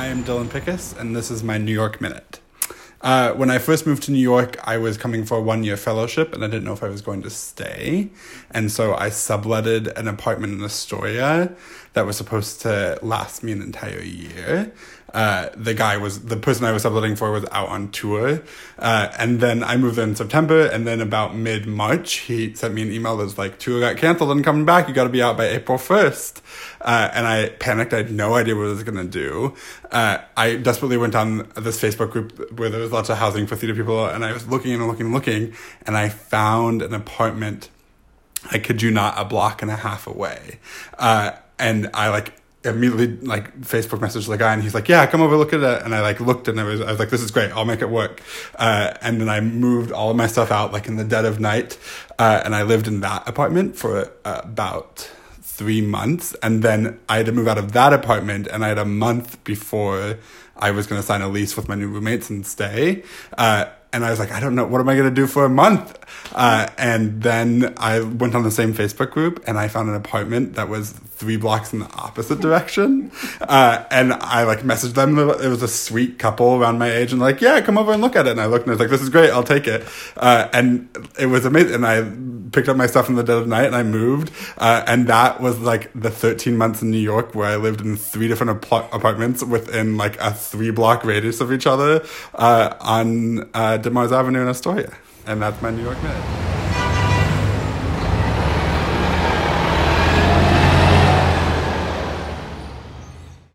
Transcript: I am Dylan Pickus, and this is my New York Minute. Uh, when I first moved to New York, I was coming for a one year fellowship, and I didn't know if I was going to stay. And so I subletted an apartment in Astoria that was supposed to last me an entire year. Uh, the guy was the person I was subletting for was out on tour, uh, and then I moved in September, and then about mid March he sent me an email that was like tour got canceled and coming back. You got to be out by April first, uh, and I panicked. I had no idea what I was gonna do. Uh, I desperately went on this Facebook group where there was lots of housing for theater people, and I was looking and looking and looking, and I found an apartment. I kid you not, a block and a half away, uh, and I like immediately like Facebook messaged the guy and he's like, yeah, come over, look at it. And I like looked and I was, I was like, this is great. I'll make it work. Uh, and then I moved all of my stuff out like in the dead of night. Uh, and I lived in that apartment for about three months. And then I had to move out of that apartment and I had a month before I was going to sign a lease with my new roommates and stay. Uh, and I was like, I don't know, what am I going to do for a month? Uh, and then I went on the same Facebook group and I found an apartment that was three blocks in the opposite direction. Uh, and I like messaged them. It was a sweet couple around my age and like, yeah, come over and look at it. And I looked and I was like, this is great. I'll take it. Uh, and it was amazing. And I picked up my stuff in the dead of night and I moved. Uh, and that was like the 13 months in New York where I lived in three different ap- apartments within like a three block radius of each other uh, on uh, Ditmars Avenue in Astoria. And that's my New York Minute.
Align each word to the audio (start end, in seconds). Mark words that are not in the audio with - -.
I 0.00 0.06
am 0.06 0.24
Dylan 0.24 0.48
Pickus, 0.48 0.98
and 0.98 1.14
this 1.14 1.30
is 1.30 1.42
my 1.42 1.58
New 1.58 1.74
York 1.74 2.00
Minute. 2.00 2.29
Uh, 3.02 3.32
when 3.32 3.50
I 3.50 3.58
first 3.58 3.86
moved 3.86 4.02
to 4.04 4.12
New 4.12 4.18
York, 4.18 4.58
I 4.64 4.76
was 4.76 4.98
coming 4.98 5.24
for 5.24 5.38
a 5.38 5.40
one 5.40 5.64
year 5.64 5.76
fellowship, 5.76 6.34
and 6.34 6.44
I 6.44 6.48
didn't 6.48 6.64
know 6.64 6.74
if 6.74 6.82
I 6.82 6.88
was 6.88 7.00
going 7.00 7.22
to 7.22 7.30
stay. 7.30 8.10
And 8.50 8.70
so 8.70 8.94
I 8.94 9.08
subletted 9.08 9.96
an 9.98 10.06
apartment 10.06 10.52
in 10.52 10.62
Astoria 10.62 11.54
that 11.94 12.06
was 12.06 12.16
supposed 12.16 12.60
to 12.62 12.98
last 13.02 13.42
me 13.42 13.52
an 13.52 13.62
entire 13.62 14.02
year. 14.02 14.72
Uh, 15.12 15.48
the 15.56 15.74
guy 15.74 15.96
was 15.96 16.26
the 16.26 16.36
person 16.36 16.64
I 16.64 16.72
was 16.72 16.82
subletting 16.82 17.16
for 17.16 17.32
was 17.32 17.44
out 17.50 17.68
on 17.68 17.90
tour, 17.90 18.42
uh, 18.78 19.12
and 19.18 19.40
then 19.40 19.64
I 19.64 19.76
moved 19.76 19.98
in 19.98 20.14
September, 20.14 20.66
and 20.66 20.86
then 20.86 21.00
about 21.00 21.34
mid 21.34 21.66
March 21.66 22.18
he 22.18 22.54
sent 22.54 22.74
me 22.74 22.82
an 22.82 22.92
email 22.92 23.16
that 23.16 23.24
was 23.24 23.36
like 23.36 23.58
tour 23.58 23.80
got 23.80 23.96
canceled 23.96 24.30
and 24.30 24.44
coming 24.44 24.64
back. 24.64 24.88
You 24.88 24.94
got 24.94 25.04
to 25.04 25.10
be 25.10 25.22
out 25.22 25.36
by 25.36 25.46
April 25.46 25.78
first, 25.78 26.42
uh, 26.80 27.10
and 27.12 27.26
I 27.26 27.48
panicked. 27.48 27.92
I 27.92 27.98
had 27.98 28.12
no 28.12 28.34
idea 28.34 28.54
what 28.54 28.66
I 28.66 28.68
was 28.68 28.84
gonna 28.84 29.04
do. 29.04 29.54
Uh, 29.90 30.18
I 30.36 30.56
desperately 30.56 30.96
went 30.96 31.16
on 31.16 31.50
this 31.56 31.80
Facebook 31.80 32.12
group 32.12 32.52
where 32.56 32.70
there 32.70 32.80
was 32.80 32.89
lots 32.92 33.08
of 33.08 33.18
housing 33.18 33.46
for 33.46 33.56
theater 33.56 33.74
people, 33.74 34.06
and 34.06 34.24
I 34.24 34.32
was 34.32 34.46
looking 34.46 34.72
and 34.72 34.86
looking 34.86 35.06
and 35.06 35.14
looking, 35.14 35.54
and 35.86 35.96
I 35.96 36.08
found 36.08 36.82
an 36.82 36.94
apartment. 36.94 37.68
I 38.50 38.58
kid 38.58 38.80
you 38.80 38.90
not, 38.90 39.14
a 39.18 39.24
block 39.24 39.60
and 39.60 39.70
a 39.70 39.76
half 39.76 40.06
away, 40.06 40.60
uh, 40.98 41.32
and 41.58 41.90
I 41.92 42.08
like 42.08 42.32
immediately 42.64 43.16
like 43.26 43.58
Facebook 43.62 44.00
messaged 44.00 44.28
the 44.28 44.36
guy 44.36 44.52
and 44.52 44.62
he's 44.62 44.74
like, 44.74 44.88
yeah, 44.88 45.06
come 45.06 45.22
over, 45.22 45.36
look 45.36 45.52
at 45.52 45.60
it. 45.60 45.82
And 45.82 45.94
I 45.94 46.00
like 46.00 46.20
looked 46.20 46.46
and 46.48 46.60
I 46.60 46.64
was, 46.64 46.80
I 46.80 46.90
was 46.90 46.98
like, 46.98 47.08
this 47.08 47.22
is 47.22 47.30
great. 47.30 47.50
I'll 47.52 47.64
make 47.64 47.80
it 47.80 47.88
work. 47.88 48.22
Uh, 48.56 48.92
and 49.00 49.20
then 49.20 49.28
I 49.28 49.40
moved 49.40 49.92
all 49.92 50.10
of 50.10 50.16
my 50.16 50.26
stuff 50.26 50.50
out 50.50 50.72
like 50.72 50.86
in 50.86 50.96
the 50.96 51.04
dead 51.04 51.24
of 51.24 51.40
night. 51.40 51.78
Uh, 52.18 52.42
and 52.44 52.54
I 52.54 52.62
lived 52.62 52.86
in 52.86 53.00
that 53.00 53.26
apartment 53.26 53.76
for 53.76 54.12
about 54.24 55.10
three 55.60 55.82
months. 55.82 56.34
And 56.42 56.62
then 56.62 56.98
I 57.06 57.18
had 57.18 57.26
to 57.26 57.32
move 57.32 57.46
out 57.46 57.58
of 57.58 57.72
that 57.72 57.92
apartment 57.92 58.46
and 58.46 58.64
I 58.64 58.68
had 58.68 58.78
a 58.78 58.86
month 58.86 59.44
before 59.44 60.16
I 60.56 60.70
was 60.70 60.86
going 60.86 60.98
to 60.98 61.06
sign 61.06 61.20
a 61.20 61.28
lease 61.28 61.54
with 61.54 61.68
my 61.68 61.74
new 61.74 61.86
roommates 61.86 62.30
and 62.30 62.46
stay. 62.46 63.02
Uh, 63.36 63.66
and 63.92 64.02
I 64.02 64.08
was 64.08 64.18
like, 64.18 64.32
I 64.32 64.40
don't 64.40 64.54
know, 64.54 64.66
what 64.66 64.80
am 64.80 64.88
I 64.88 64.94
going 64.94 65.10
to 65.10 65.14
do 65.14 65.26
for 65.26 65.44
a 65.44 65.50
month? 65.50 65.98
Uh, 66.32 66.66
and 66.78 67.22
then 67.22 67.74
I 67.76 68.00
went 68.00 68.34
on 68.34 68.42
the 68.42 68.50
same 68.50 68.72
Facebook 68.72 69.10
group 69.10 69.44
and 69.46 69.58
I 69.58 69.68
found 69.68 69.90
an 69.90 69.96
apartment 69.96 70.54
that 70.54 70.70
was 70.70 70.94
three 71.20 71.36
blocks 71.36 71.74
in 71.74 71.80
the 71.80 71.92
opposite 71.96 72.40
direction. 72.40 73.12
Uh, 73.42 73.84
and 73.90 74.14
I 74.14 74.44
like 74.44 74.60
messaged 74.60 74.94
them. 74.94 75.18
It 75.18 75.48
was 75.48 75.62
a 75.62 75.68
sweet 75.68 76.18
couple 76.18 76.54
around 76.56 76.78
my 76.78 76.90
age 76.90 77.12
and 77.12 77.20
like, 77.20 77.42
yeah, 77.42 77.60
come 77.60 77.76
over 77.76 77.92
and 77.92 78.00
look 78.00 78.16
at 78.16 78.26
it. 78.26 78.30
And 78.30 78.40
I 78.40 78.46
looked 78.46 78.64
and 78.64 78.70
I 78.70 78.74
was 78.74 78.80
like, 78.80 78.88
this 78.88 79.02
is 79.02 79.10
great. 79.10 79.30
I'll 79.30 79.42
take 79.42 79.66
it. 79.66 79.86
Uh, 80.16 80.48
and 80.54 80.88
it 81.18 81.26
was 81.26 81.44
amazing. 81.44 81.74
And 81.74 81.86
I 81.86 82.10
picked 82.52 82.70
up 82.70 82.76
my 82.78 82.86
stuff 82.86 83.10
in 83.10 83.16
the 83.16 83.22
dead 83.22 83.36
of 83.36 83.46
night 83.46 83.66
and 83.66 83.76
I 83.76 83.82
moved. 83.82 84.32
Uh, 84.56 84.82
and 84.86 85.06
that 85.08 85.42
was 85.42 85.58
like 85.58 85.90
the 85.94 86.10
13 86.10 86.56
months 86.56 86.80
in 86.80 86.90
New 86.90 86.96
York 86.96 87.34
where 87.34 87.48
I 87.48 87.56
lived 87.56 87.82
in 87.82 87.96
three 87.96 88.26
different 88.26 88.64
ap- 88.64 88.94
apartments 88.94 89.44
within 89.44 89.98
like 89.98 90.18
a 90.20 90.32
three 90.32 90.70
block 90.70 91.04
radius 91.04 91.42
of 91.42 91.52
each 91.52 91.66
other 91.66 92.02
uh, 92.34 92.74
on 92.80 93.40
uh, 93.52 93.76
Ditmars 93.76 94.10
Avenue 94.10 94.40
in 94.40 94.48
Astoria. 94.48 94.96
And 95.26 95.42
that's 95.42 95.60
my 95.60 95.70
New 95.70 95.82
York 95.82 96.02
Minute. 96.02 96.49